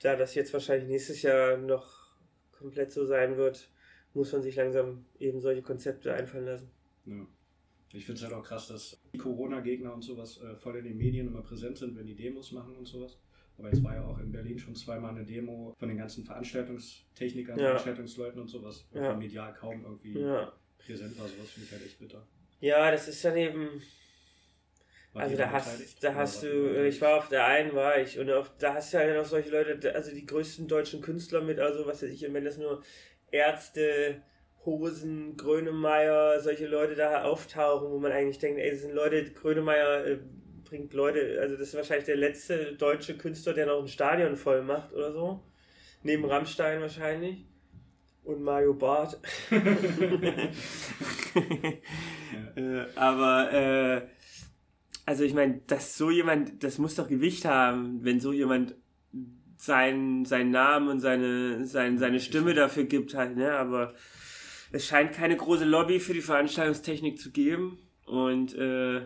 [0.00, 2.16] da das jetzt wahrscheinlich nächstes Jahr noch
[2.52, 3.68] komplett so sein wird,
[4.14, 6.70] muss man sich langsam eben solche Konzepte einfallen lassen.
[7.06, 7.26] Ja.
[7.94, 10.96] Ich finde es halt auch krass, dass die Corona-Gegner und sowas äh, voll in den
[10.96, 13.18] Medien immer präsent sind, wenn die Demos machen und sowas.
[13.58, 17.58] Aber jetzt war ja auch in Berlin schon zweimal eine Demo von den ganzen Veranstaltungstechnikern,
[17.58, 17.66] ja.
[17.66, 19.14] Veranstaltungsleuten und sowas, ja.
[19.14, 20.52] medial kaum irgendwie ja.
[20.86, 21.28] Präsent war.
[21.28, 22.26] Sowas finde ich halt echt bitter.
[22.60, 23.82] Ja, das ist dann eben
[25.14, 28.30] also da hast, da hast du, äh, ich war auf der einen, war ich, und
[28.30, 31.86] auf, da hast du ja noch solche Leute, also die größten deutschen Künstler mit, also
[31.86, 32.82] was weiß ich, wenn das nur
[33.30, 34.22] Ärzte,
[34.64, 40.06] Hosen, Grönemeyer, solche Leute da auftauchen, wo man eigentlich denkt, ey, das sind Leute, Grönemeyer
[40.06, 40.18] äh,
[40.64, 44.62] bringt Leute, also das ist wahrscheinlich der letzte deutsche Künstler, der noch ein Stadion voll
[44.62, 45.42] macht oder so.
[46.02, 47.44] Neben Rammstein wahrscheinlich.
[48.24, 49.20] Und Mario Barth.
[52.54, 54.02] äh, aber äh,
[55.04, 58.76] also ich meine, dass so jemand, das muss doch Gewicht haben, wenn so jemand
[59.56, 63.52] seinen, seinen Namen und seine, sein, seine Stimme dafür gibt halt, ne?
[63.52, 63.94] Aber
[64.72, 69.02] es scheint keine große Lobby für die Veranstaltungstechnik zu geben und äh,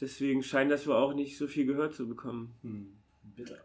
[0.00, 2.54] deswegen scheint das wohl auch nicht so viel gehört zu bekommen.
[2.62, 2.96] Hm,
[3.36, 3.58] bitter.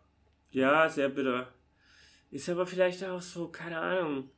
[0.51, 1.51] Ja, sehr bitter.
[2.31, 4.29] Ist aber vielleicht auch so, keine Ahnung.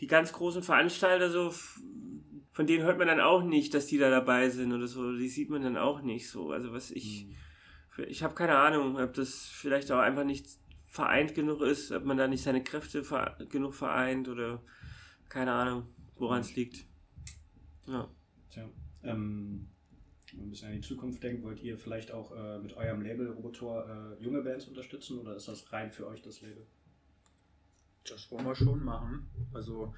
[0.00, 1.52] Die ganz großen Veranstalter so
[2.52, 5.16] von denen hört man dann auch nicht, dass die da dabei sind oder so.
[5.16, 6.52] Die sieht man dann auch nicht so.
[6.52, 7.26] Also was ich,
[7.96, 8.04] mhm.
[8.06, 10.46] ich habe keine Ahnung, ob das vielleicht auch einfach nicht
[10.90, 14.62] vereint genug ist, ob man da nicht seine Kräfte ver genug vereint oder
[15.30, 16.84] keine Ahnung, woran es liegt.
[17.86, 18.06] Ja.
[18.50, 18.68] Tja,
[19.02, 19.68] ähm,
[20.30, 23.00] wenn man ein bisschen an die Zukunft denkt, wollt ihr vielleicht auch äh, mit eurem
[23.00, 26.66] Label Robotor äh, junge Bands unterstützen oder ist das rein für euch das Label?
[28.08, 29.28] Das wollen wir schon machen.
[29.52, 29.94] Also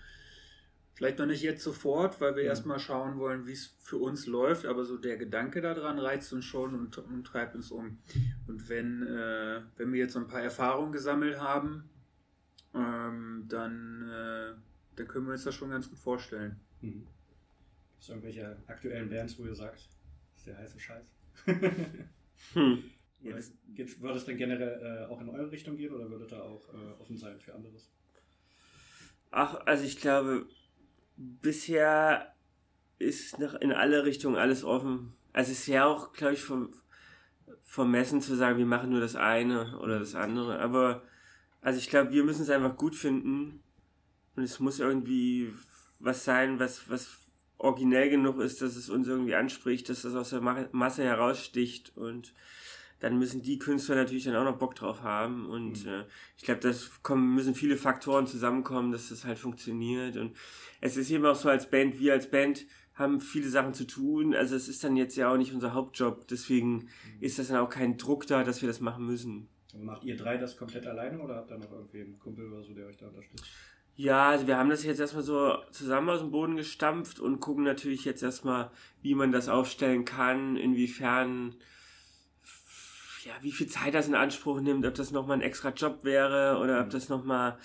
[0.94, 2.48] Vielleicht noch nicht jetzt sofort, weil wir mhm.
[2.48, 6.44] erstmal schauen wollen, wie es für uns läuft, aber so der Gedanke daran reizt uns
[6.44, 7.98] schon und, und treibt uns um.
[8.46, 11.90] Und wenn, äh, wenn wir jetzt so ein paar Erfahrungen gesammelt haben,
[12.74, 14.54] ähm, dann, äh,
[14.94, 16.60] dann können wir uns das schon ganz gut vorstellen.
[16.80, 16.92] Mhm.
[16.92, 19.88] Gibt es irgendwelche aktuellen Bands, wo ihr sagt,
[20.30, 21.06] das ist der heiße Scheiß?
[22.52, 22.84] hm.
[23.20, 26.62] Geht, würde es denn generell äh, auch in eure Richtung gehen oder würde da auch
[26.72, 27.90] äh, offen sein für anderes?
[29.30, 30.46] Ach, also ich glaube,
[31.16, 32.34] bisher
[32.98, 35.12] ist noch in alle Richtungen alles offen.
[35.32, 36.72] Also es ist ja auch, glaube ich, vom,
[37.60, 40.60] vermessen zu sagen, wir machen nur das eine oder das andere.
[40.60, 41.02] Aber
[41.60, 43.62] also ich glaube, wir müssen es einfach gut finden.
[44.36, 45.52] Und es muss irgendwie
[45.98, 47.18] was sein, was, was
[47.58, 50.40] originell genug ist, dass es uns irgendwie anspricht, dass das aus der
[50.72, 52.32] Masse heraussticht und
[53.00, 55.90] dann müssen die Künstler natürlich dann auch noch Bock drauf haben und mhm.
[55.90, 56.04] äh,
[56.36, 60.34] ich glaube, das kommen, müssen viele Faktoren zusammenkommen, dass das halt funktioniert und
[60.80, 64.34] es ist eben auch so als Band, wir als Band haben viele Sachen zu tun,
[64.34, 66.88] also es ist dann jetzt ja auch nicht unser Hauptjob, deswegen mhm.
[67.20, 69.48] ist das dann auch kein Druck da, dass wir das machen müssen.
[69.74, 72.62] Und macht ihr drei das komplett alleine oder habt ihr noch irgendwie einen Kumpel oder
[72.62, 73.44] so, der euch da unterstützt?
[73.96, 77.62] Ja, also wir haben das jetzt erstmal so zusammen aus dem Boden gestampft und gucken
[77.62, 78.70] natürlich jetzt erstmal,
[79.02, 81.54] wie man das aufstellen kann, inwiefern
[83.24, 86.58] ja, wie viel Zeit das in Anspruch nimmt, ob das nochmal ein extra Job wäre
[86.62, 86.90] oder ob mhm.
[86.90, 87.58] das nochmal,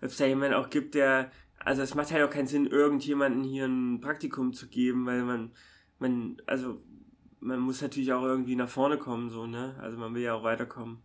[0.00, 3.42] ob es da jemanden auch gibt, der, also es macht halt auch keinen Sinn, irgendjemanden
[3.42, 5.52] hier ein Praktikum zu geben, weil man,
[5.98, 6.80] man, also
[7.40, 9.76] man muss natürlich auch irgendwie nach vorne kommen, so, ne?
[9.80, 10.98] Also man will ja auch weiterkommen.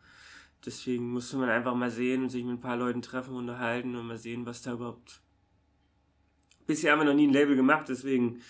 [0.66, 4.08] Deswegen musste man einfach mal sehen und sich mit ein paar Leuten treffen, unterhalten und
[4.08, 5.22] mal sehen, was da überhaupt.
[6.68, 8.42] Bisher haben wir noch nie ein Label gemacht, deswegen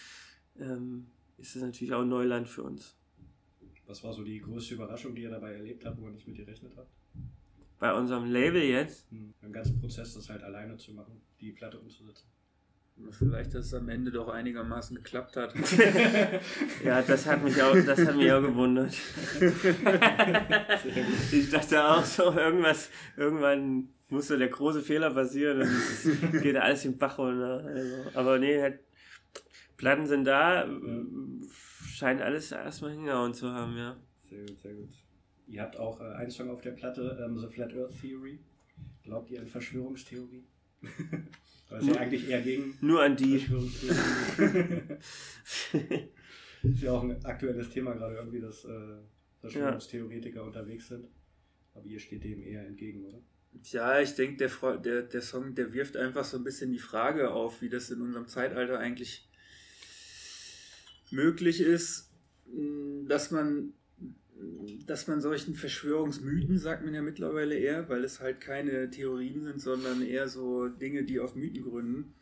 [0.60, 3.01] ähm, ist das natürlich auch Neuland für uns.
[3.92, 6.38] Was war so die größte Überraschung, die ihr dabei erlebt habt, wo ihr nicht mit
[6.38, 6.90] gerechnet habt?
[7.78, 9.12] Bei unserem Label jetzt?
[9.12, 12.26] Hm, Im ganzen Prozess, das halt alleine zu machen, die Platte umzusetzen.
[13.12, 15.54] Vielleicht, dass es am Ende doch einigermaßen geklappt hat.
[16.86, 18.94] ja, das hat mich auch, das hat mich auch gewundert.
[21.34, 26.08] ich dachte auch so, irgendwas, irgendwann muss so der große Fehler passieren und es
[26.42, 27.66] geht alles im Bach runter.
[27.66, 28.80] Also, aber nee, halt,
[29.76, 30.70] Platten sind da, ja
[32.02, 33.96] scheint alles erstmal hingehauen zu haben, ja.
[34.28, 34.90] Sehr gut, sehr gut.
[35.46, 38.40] Ihr habt auch äh, einen Song auf der Platte, ähm, The Flat Earth Theory.
[39.04, 40.44] Glaubt ihr an Verschwörungstheorie?
[41.70, 43.36] Das ist ja eigentlich eher gegen Nur an die.
[46.64, 48.98] ist ja auch ein aktuelles Thema gerade irgendwie, dass äh,
[49.40, 50.46] Verschwörungstheoretiker ja.
[50.46, 51.08] unterwegs sind.
[51.74, 53.22] Aber ihr steht dem eher entgegen, oder?
[53.64, 57.32] Ja, ich denke, der, der, der Song, der wirft einfach so ein bisschen die Frage
[57.32, 59.31] auf, wie das in unserem Zeitalter eigentlich
[61.12, 62.10] möglich ist,
[63.08, 63.74] dass man,
[64.86, 69.62] dass man solchen Verschwörungsmythen, sagt man ja mittlerweile eher, weil es halt keine Theorien sind,
[69.62, 72.14] sondern eher so Dinge, die auf Mythen gründen,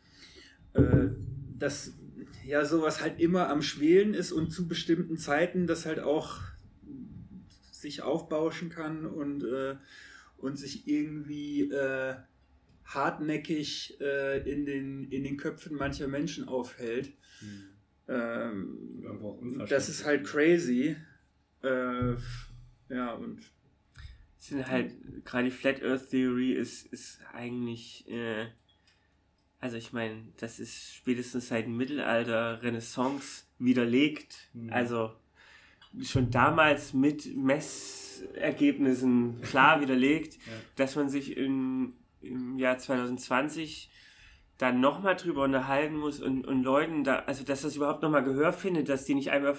[0.74, 1.08] äh,
[1.58, 1.92] dass
[2.44, 6.40] ja sowas halt immer am Schwelen ist und zu bestimmten Zeiten das halt auch
[7.72, 9.76] sich aufbauschen kann und äh,
[10.36, 12.14] und sich irgendwie äh,
[12.84, 17.12] hartnäckig in, den, in den Köpfen mancher Menschen aufhält.
[17.40, 17.68] Hm.
[18.10, 20.96] Ähm, das ist halt crazy.
[21.62, 22.14] Äh,
[22.88, 23.40] ja, und.
[24.38, 24.92] sind halt,
[25.24, 28.46] gerade die Flat Earth Theory ist, ist eigentlich, äh,
[29.60, 34.48] also ich meine, das ist spätestens seit dem Mittelalter, Renaissance widerlegt.
[34.54, 34.72] Mhm.
[34.72, 35.12] Also
[36.02, 40.52] schon damals mit Messergebnissen klar widerlegt, ja.
[40.76, 41.92] dass man sich in,
[42.22, 43.90] im Jahr 2020
[44.60, 48.52] dann nochmal drüber unterhalten muss und, und Leuten da, also dass das überhaupt nochmal Gehör
[48.52, 49.56] findet, dass die nicht einfach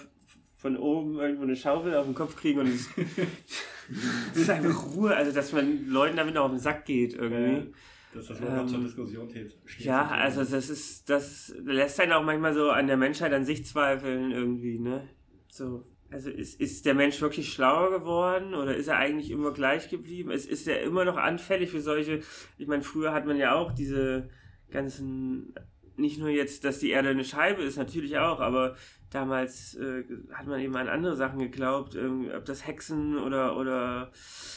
[0.60, 2.88] von oben irgendwo eine Schaufel auf den Kopf kriegen und es,
[4.34, 7.68] das ist einfach Ruhe, also dass man Leuten damit auch auf den Sack geht irgendwie.
[7.68, 7.74] Ja,
[8.14, 9.56] dass das ähm, zur Diskussion steht.
[9.80, 13.66] Ja, also das ist, das lässt einen auch manchmal so an der Menschheit an sich
[13.66, 15.10] zweifeln irgendwie, ne?
[15.48, 15.84] So.
[16.12, 20.30] Also ist, ist der Mensch wirklich schlauer geworden oder ist er eigentlich immer gleich geblieben?
[20.30, 22.22] Ist, ist er immer noch anfällig für solche,
[22.60, 24.30] ich meine, früher hat man ja auch diese
[24.72, 25.54] ganzen,
[25.98, 28.76] nicht nur jetzt, dass die Erde eine Scheibe ist, natürlich auch, aber
[29.12, 34.12] damals äh, hat man eben an andere Sachen geglaubt, ob das Hexen oder, oder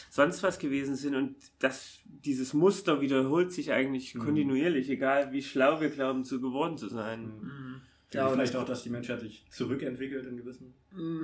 [0.09, 4.19] sonst was gewesen sind und das, dieses Muster wiederholt sich eigentlich mhm.
[4.19, 7.25] kontinuierlich, egal wie schlau wir glauben zu geworden zu sein.
[7.25, 7.81] Mhm.
[8.13, 10.73] Ja, vielleicht auch, dass die Menschheit sich zurückentwickelt in gewissen.
[10.91, 11.23] Mm.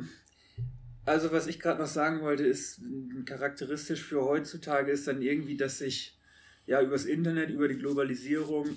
[1.05, 2.81] Also, was ich gerade noch sagen wollte, ist
[3.25, 6.19] charakteristisch für heutzutage ist dann irgendwie, dass sich
[6.65, 8.67] ja übers Internet, über die Globalisierung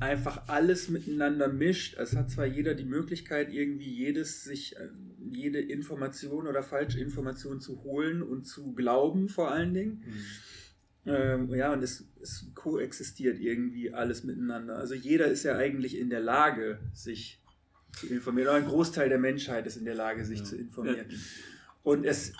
[0.00, 1.96] einfach alles miteinander mischt.
[1.98, 4.88] Es hat zwar jeder die Möglichkeit, irgendwie jedes sich äh,
[5.30, 10.04] jede Information oder falsche Information zu holen und zu glauben, vor allen Dingen.
[10.06, 10.24] Mhm.
[11.06, 14.76] Ähm, ja, und es, es koexistiert irgendwie alles miteinander.
[14.76, 17.42] Also jeder ist ja eigentlich in der Lage, sich
[17.92, 18.48] zu informieren.
[18.48, 20.44] Oder ein Großteil der Menschheit ist in der Lage, sich ja.
[20.44, 21.06] zu informieren.
[21.10, 21.16] Ja.
[21.84, 22.32] Und es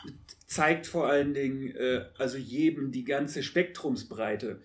[0.47, 4.61] zeigt vor allen Dingen, äh, also jedem die ganze Spektrumsbreite.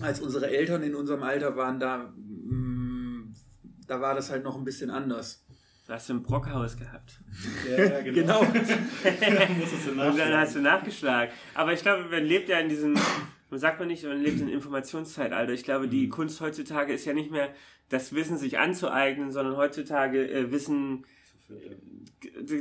[0.00, 3.34] Als unsere Eltern in unserem Alter waren, da, mh, mm,
[3.86, 5.44] da war das halt noch ein bisschen anders.
[5.86, 7.18] Da hast du ein Brockhaus gehabt.
[7.68, 8.40] Ja, genau.
[8.40, 8.40] genau.
[10.10, 11.34] und dann hast du nachgeschlagen.
[11.54, 12.94] Aber ich glaube, man lebt ja in diesem,
[13.50, 15.52] man sagt man nicht, man lebt in Informationszeitalter.
[15.52, 16.10] Ich glaube, die mhm.
[16.10, 17.52] Kunst heutzutage ist ja nicht mehr
[17.88, 21.04] das Wissen sich anzueignen, sondern heutzutage äh, Wissen,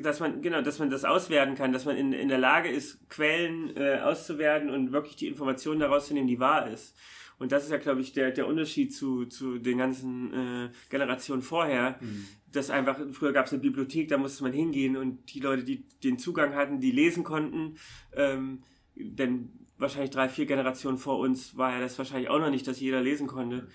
[0.01, 3.09] dass man, genau, dass man das auswerten kann, dass man in, in der Lage ist,
[3.09, 6.95] Quellen äh, auszuwerten und wirklich die Informationen daraus zu nehmen, die wahr ist.
[7.39, 11.41] Und das ist ja, glaube ich, der, der Unterschied zu, zu den ganzen äh, Generationen
[11.41, 11.97] vorher.
[11.99, 12.27] Mhm.
[12.51, 15.83] Das einfach, früher gab es eine Bibliothek, da musste man hingehen und die Leute, die
[16.03, 17.77] den Zugang hatten, die lesen konnten,
[18.15, 18.61] ähm,
[18.95, 22.79] denn wahrscheinlich drei, vier Generationen vor uns war ja das wahrscheinlich auch noch nicht, dass
[22.79, 23.67] jeder lesen konnte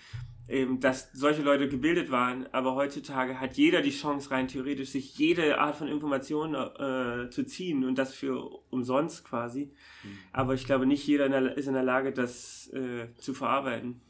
[0.48, 5.16] eben, dass solche Leute gebildet waren, aber heutzutage hat jeder die Chance, rein theoretisch, sich
[5.18, 8.38] jede Art von Information äh, zu ziehen und das für
[8.70, 9.70] umsonst quasi.
[10.04, 10.18] Mhm.
[10.32, 14.00] Aber ich glaube, nicht jeder in der, ist in der Lage, das äh, zu verarbeiten.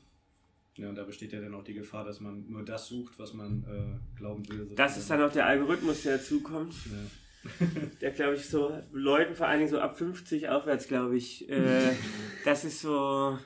[0.77, 3.33] Ja, und da besteht ja dann auch die Gefahr, dass man nur das sucht, was
[3.33, 4.71] man äh, glauben will.
[4.77, 6.75] Das ist dann auch der Algorithmus, der dazukommt.
[6.87, 7.67] Ja.
[8.01, 11.93] der, glaube ich, so Leuten, vor allen Dingen so ab 50 aufwärts, glaube ich, äh,
[12.45, 13.39] das ist so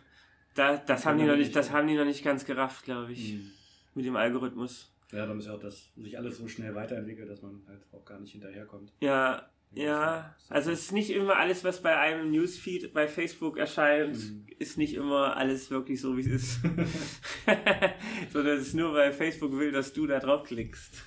[0.61, 3.33] da, das, haben die noch nicht, das haben die noch nicht ganz gerafft, glaube ich.
[3.33, 3.51] Mhm.
[3.95, 4.93] Mit dem Algorithmus.
[5.11, 8.05] Ja, dann ist ja auch, dass sich alles so schnell weiterentwickelt, dass man halt auch
[8.05, 8.93] gar nicht hinterherkommt.
[9.01, 10.37] Ja, ja.
[10.51, 14.47] Also es ist nicht immer alles, was bei einem Newsfeed bei Facebook erscheint, mhm.
[14.59, 16.61] ist nicht immer alles wirklich so, wie es ist.
[18.33, 21.03] Sondern es ist nur, weil Facebook will, dass du da draufklickst.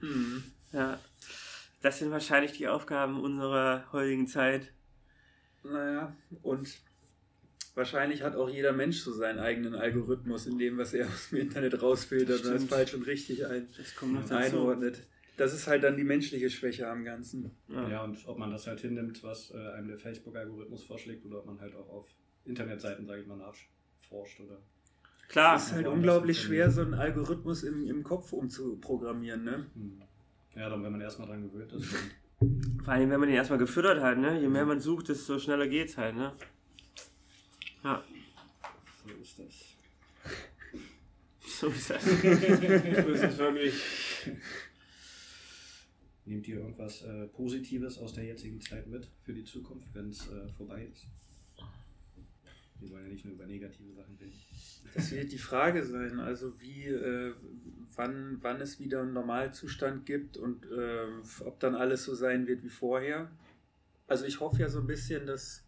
[0.00, 0.42] Mhm.
[0.72, 0.98] ja.
[1.82, 4.72] Das sind wahrscheinlich die Aufgaben unserer heutigen Zeit.
[5.62, 6.66] Naja, und
[7.76, 11.38] wahrscheinlich hat auch jeder Mensch so seinen eigenen Algorithmus in dem, was er aus dem
[11.38, 15.02] Internet rausfiltert und als falsch und richtig ein, das einordnet.
[15.36, 17.50] Das ist halt dann die menschliche Schwäche am Ganzen.
[17.68, 21.40] Ja, ja und ob man das halt hinnimmt, was äh, einem der Facebook-Algorithmus vorschlägt, oder
[21.40, 22.06] ob man halt auch auf
[22.46, 24.62] Internetseiten, sage ich mal, nachforscht oder.
[25.28, 25.56] Klar.
[25.56, 29.66] Es ist halt unglaublich schwer, so einen Algorithmus im, im Kopf umzuprogrammieren, ne?
[29.74, 30.02] Hm.
[30.54, 31.94] Ja, dann, wenn man erstmal dran gewöhnt ist.
[32.82, 34.40] Vor allem, wenn man ihn erstmal gefüttert hat, ne?
[34.40, 36.32] Je mehr man sucht, desto schneller geht's halt, ne?
[37.86, 38.02] Ja.
[39.04, 39.54] So ist das.
[41.46, 42.02] So ist das.
[42.04, 43.74] so ist es wirklich.
[46.24, 50.26] Nehmt ihr irgendwas äh, Positives aus der jetzigen Zeit mit für die Zukunft, wenn es
[50.26, 51.06] äh, vorbei ist?
[52.80, 54.34] Wir wollen ja nicht nur über negative Sachen reden.
[54.92, 57.34] Das wird die Frage sein, also wie, äh,
[57.94, 61.06] wann, wann es wieder einen Normalzustand gibt und äh,
[61.44, 63.30] ob dann alles so sein wird wie vorher.
[64.08, 65.65] Also ich hoffe ja so ein bisschen, dass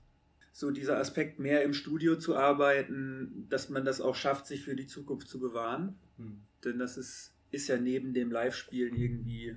[0.58, 4.74] so dieser Aspekt mehr im Studio zu arbeiten, dass man das auch schafft, sich für
[4.74, 5.94] die Zukunft zu bewahren.
[6.16, 6.40] Hm.
[6.64, 9.54] Denn das ist, ist ja neben dem Live-Spielen irgendwie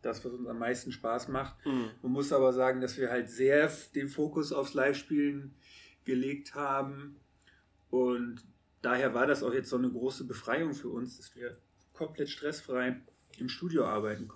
[0.00, 1.56] das, was uns am meisten Spaß macht.
[1.66, 1.90] Mhm.
[2.02, 5.56] Man muss aber sagen, dass wir halt sehr den Fokus aufs Live-Spielen
[6.04, 7.16] gelegt haben.
[7.90, 8.44] Und
[8.80, 11.56] daher war das auch jetzt so eine große Befreiung für uns, dass wir
[11.94, 13.00] komplett stressfrei
[13.38, 14.28] im Studio arbeiten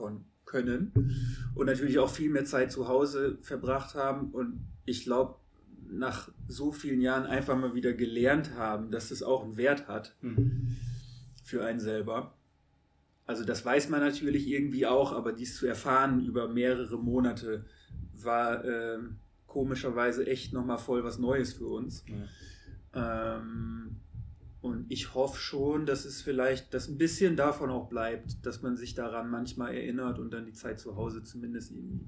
[0.44, 4.32] können und natürlich auch viel mehr Zeit zu Hause verbracht haben.
[4.32, 5.36] Und ich glaube,
[5.90, 10.14] nach so vielen Jahren einfach mal wieder gelernt haben, dass es auch einen Wert hat
[10.20, 10.76] mhm.
[11.44, 12.34] für einen selber.
[13.26, 17.64] Also das weiß man natürlich irgendwie auch, aber dies zu erfahren über mehrere Monate
[18.14, 18.98] war äh,
[19.46, 22.04] komischerweise echt nochmal voll was Neues für uns.
[22.94, 23.36] Ja.
[23.38, 23.96] Ähm,
[24.60, 28.76] und ich hoffe schon, dass es vielleicht, dass ein bisschen davon auch bleibt, dass man
[28.76, 32.06] sich daran manchmal erinnert und dann die Zeit zu Hause zumindest irgendwie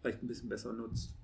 [0.00, 1.18] vielleicht ein bisschen besser nutzt.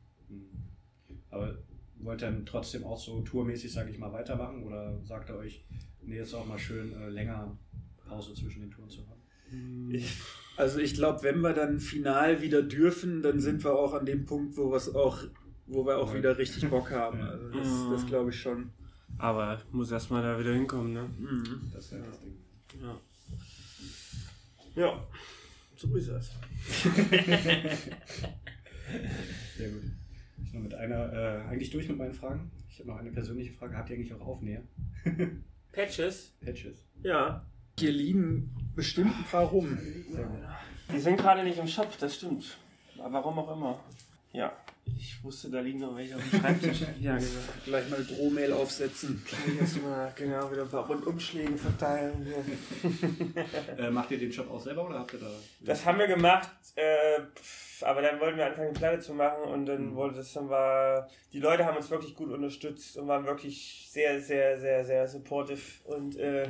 [1.31, 1.59] Aber
[2.01, 4.63] wollt ihr dann trotzdem auch so tourmäßig, sage ich mal, weitermachen?
[4.65, 5.65] Oder sagt ihr euch,
[6.03, 7.57] nee, ist auch mal schön, äh, länger
[8.09, 9.91] Pause zwischen den Touren zu haben?
[9.91, 10.17] Ich,
[10.57, 14.27] also ich glaube, wenn wir dann final wieder dürfen, dann sind wir auch an dem
[14.27, 15.23] Punkt, wo, auch,
[15.67, 17.21] wo wir auch wieder richtig Bock haben.
[17.29, 18.71] Also das, das glaube ich schon.
[19.19, 21.09] Aber muss erstmal da wieder hinkommen, ne?
[21.19, 21.73] Mhm.
[21.73, 22.37] Das ist ja das Ding.
[22.83, 23.01] Ja.
[24.77, 25.01] Ja,
[25.77, 26.31] so ist es.
[29.57, 29.83] Sehr gut.
[30.45, 32.51] Ich bin mit einer, äh, eigentlich durch mit meinen Fragen.
[32.69, 33.77] Ich habe noch eine persönliche Frage.
[33.77, 34.63] Habt ihr eigentlich auch Aufnäher?
[35.73, 36.37] Patches?
[36.41, 36.77] Patches.
[37.03, 37.45] Ja.
[37.79, 39.79] Hier liegen bestimmt ein paar rum.
[40.93, 42.57] Die sind gerade nicht im Shop, das stimmt.
[42.99, 43.79] Aber warum auch immer.
[44.33, 44.53] Ja.
[44.97, 46.81] Ich wusste, da liegen noch welche auf dem Schreibtisch.
[47.01, 47.31] ja, genau.
[47.65, 49.23] Gleich mal Drohmail aufsetzen.
[49.25, 52.27] Gleich mal genau wieder ein paar Rundumschläge verteilen.
[53.79, 55.31] äh, macht ihr den Shop auch selber oder habt ihr da.
[55.61, 57.21] Das haben wir gemacht, äh,
[57.83, 59.95] aber dann wollten wir anfangen, die Platte zu machen und dann mhm.
[59.95, 61.09] wurde das dann war.
[61.33, 65.61] Die Leute haben uns wirklich gut unterstützt und waren wirklich sehr, sehr, sehr, sehr supportive
[65.85, 66.49] und äh,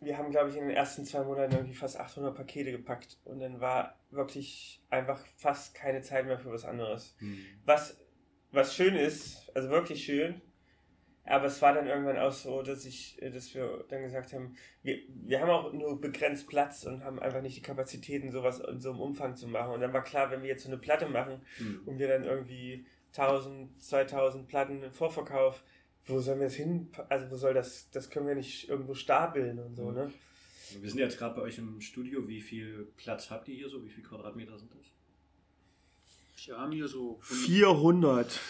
[0.00, 3.40] wir haben, glaube ich, in den ersten zwei Monaten irgendwie fast 800 Pakete gepackt und
[3.40, 7.16] dann war wirklich einfach fast keine Zeit mehr für was anderes.
[7.20, 7.44] Mhm.
[7.64, 7.96] Was,
[8.52, 10.40] was schön ist, also wirklich schön,
[11.24, 14.98] aber es war dann irgendwann auch so, dass ich, dass wir dann gesagt haben, wir,
[15.08, 18.90] wir haben auch nur begrenzt Platz und haben einfach nicht die Kapazitäten, sowas in so
[18.90, 19.74] einem Umfang zu machen.
[19.74, 21.82] Und dann war klar, wenn wir jetzt so eine Platte machen mhm.
[21.86, 22.84] und wir dann irgendwie
[23.16, 25.62] 1000, 2000 Platten im Vorverkauf,
[26.06, 29.58] wo sollen wir das hin, also wo soll das, das können wir nicht irgendwo stapeln
[29.58, 30.10] und so, ne?
[30.78, 32.28] Wir sind jetzt gerade bei euch im Studio.
[32.28, 33.84] Wie viel Platz habt ihr hier so?
[33.84, 34.86] Wie viele Quadratmeter sind das?
[36.46, 38.40] Wir haben hier so 400.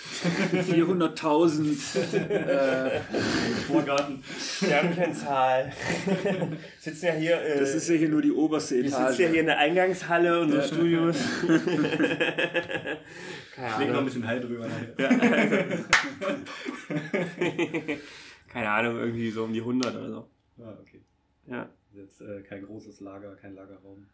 [0.53, 3.01] 400.000 äh,
[3.67, 4.23] Vorgarten.
[4.61, 5.73] Wir haben keine Zahl.
[6.79, 7.43] sitzen ja hier.
[7.43, 8.93] Äh, das ist ja hier nur die oberste Etage.
[8.93, 10.69] Wir sitzen ja hier in der Eingangshalle unseres.
[10.69, 11.17] Studios.
[13.57, 13.91] Keine Ahnung.
[13.91, 14.69] noch ein bisschen Hall drüber.
[14.97, 15.09] Ja.
[18.49, 20.31] Keine Ahnung, irgendwie so um die 100 oder so.
[20.63, 21.01] Ah, okay.
[21.49, 21.69] Ja.
[21.93, 24.07] Jetzt äh, kein großes Lager, kein Lagerraum.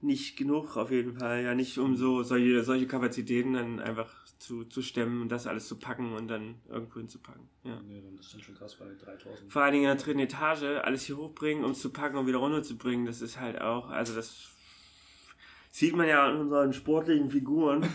[0.00, 4.64] Nicht genug auf jeden Fall, ja, nicht um so solche, solche Kapazitäten dann einfach zu,
[4.64, 7.48] zu stemmen und das alles zu packen und dann irgendwo hinzupacken.
[7.64, 7.80] Ja.
[7.82, 9.50] Nee, dann ist dann schon krass bei 3000.
[9.50, 12.26] Vor allen Dingen in der dritten Etage alles hier hochbringen, um es zu packen und
[12.26, 14.48] wieder runterzubringen, das ist halt auch, also das
[15.74, 17.80] Sieht man ja an unseren sportlichen Figuren.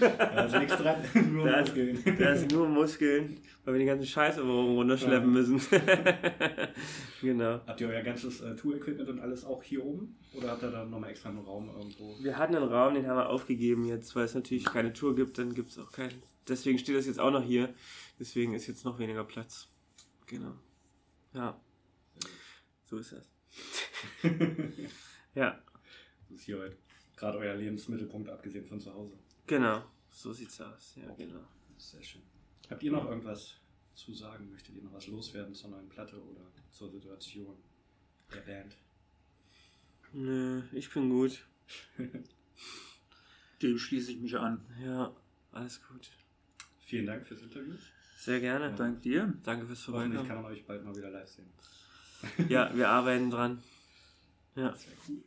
[0.00, 0.96] da ist nichts dran,
[1.34, 1.96] nur da Muskeln.
[2.02, 5.60] Ist, da ist nur Muskeln, weil wir den ganzen Scheiß immer runterschleppen müssen.
[7.20, 7.60] genau.
[7.66, 10.16] Habt ihr euer ganzes äh, Tour-Equipment und alles auch hier oben?
[10.32, 12.16] Oder habt ihr da nochmal extra einen Raum irgendwo?
[12.22, 15.36] Wir hatten einen Raum, den haben wir aufgegeben jetzt, weil es natürlich keine Tour gibt,
[15.36, 16.22] dann gibt es auch keinen.
[16.48, 17.74] Deswegen steht das jetzt auch noch hier.
[18.18, 19.68] Deswegen ist jetzt noch weniger Platz.
[20.24, 20.54] Genau.
[21.34, 21.60] Ja.
[22.86, 23.26] So ist das.
[25.34, 25.58] ja.
[26.30, 26.76] Das ist hier heute
[27.16, 29.18] gerade euer Lebensmittelpunkt, abgesehen von zu Hause.
[29.46, 30.94] Genau, so sieht's aus.
[30.96, 31.40] Ja, genau.
[31.76, 32.22] Sehr schön.
[32.70, 33.56] Habt ihr noch irgendwas
[33.94, 34.48] zu sagen?
[34.50, 37.56] Möchtet ihr noch was loswerden zur neuen Platte oder zur Situation
[38.32, 38.76] der Band?
[40.12, 41.44] Nö, ich bin gut.
[43.62, 44.64] Dem schließe ich mich an.
[44.82, 45.14] Ja,
[45.50, 46.08] alles gut.
[46.78, 47.74] Vielen Dank fürs Interview.
[48.18, 48.66] Sehr gerne.
[48.66, 48.76] Ja.
[48.76, 49.34] Dank dir.
[49.42, 50.12] Danke fürs Vorbeikommen.
[50.16, 51.50] Hoffentlich kann man euch bald mal wieder live sehen.
[52.48, 53.62] ja, wir arbeiten dran.
[54.54, 54.72] Ja.
[54.72, 54.76] Wäre
[55.08, 55.24] cool.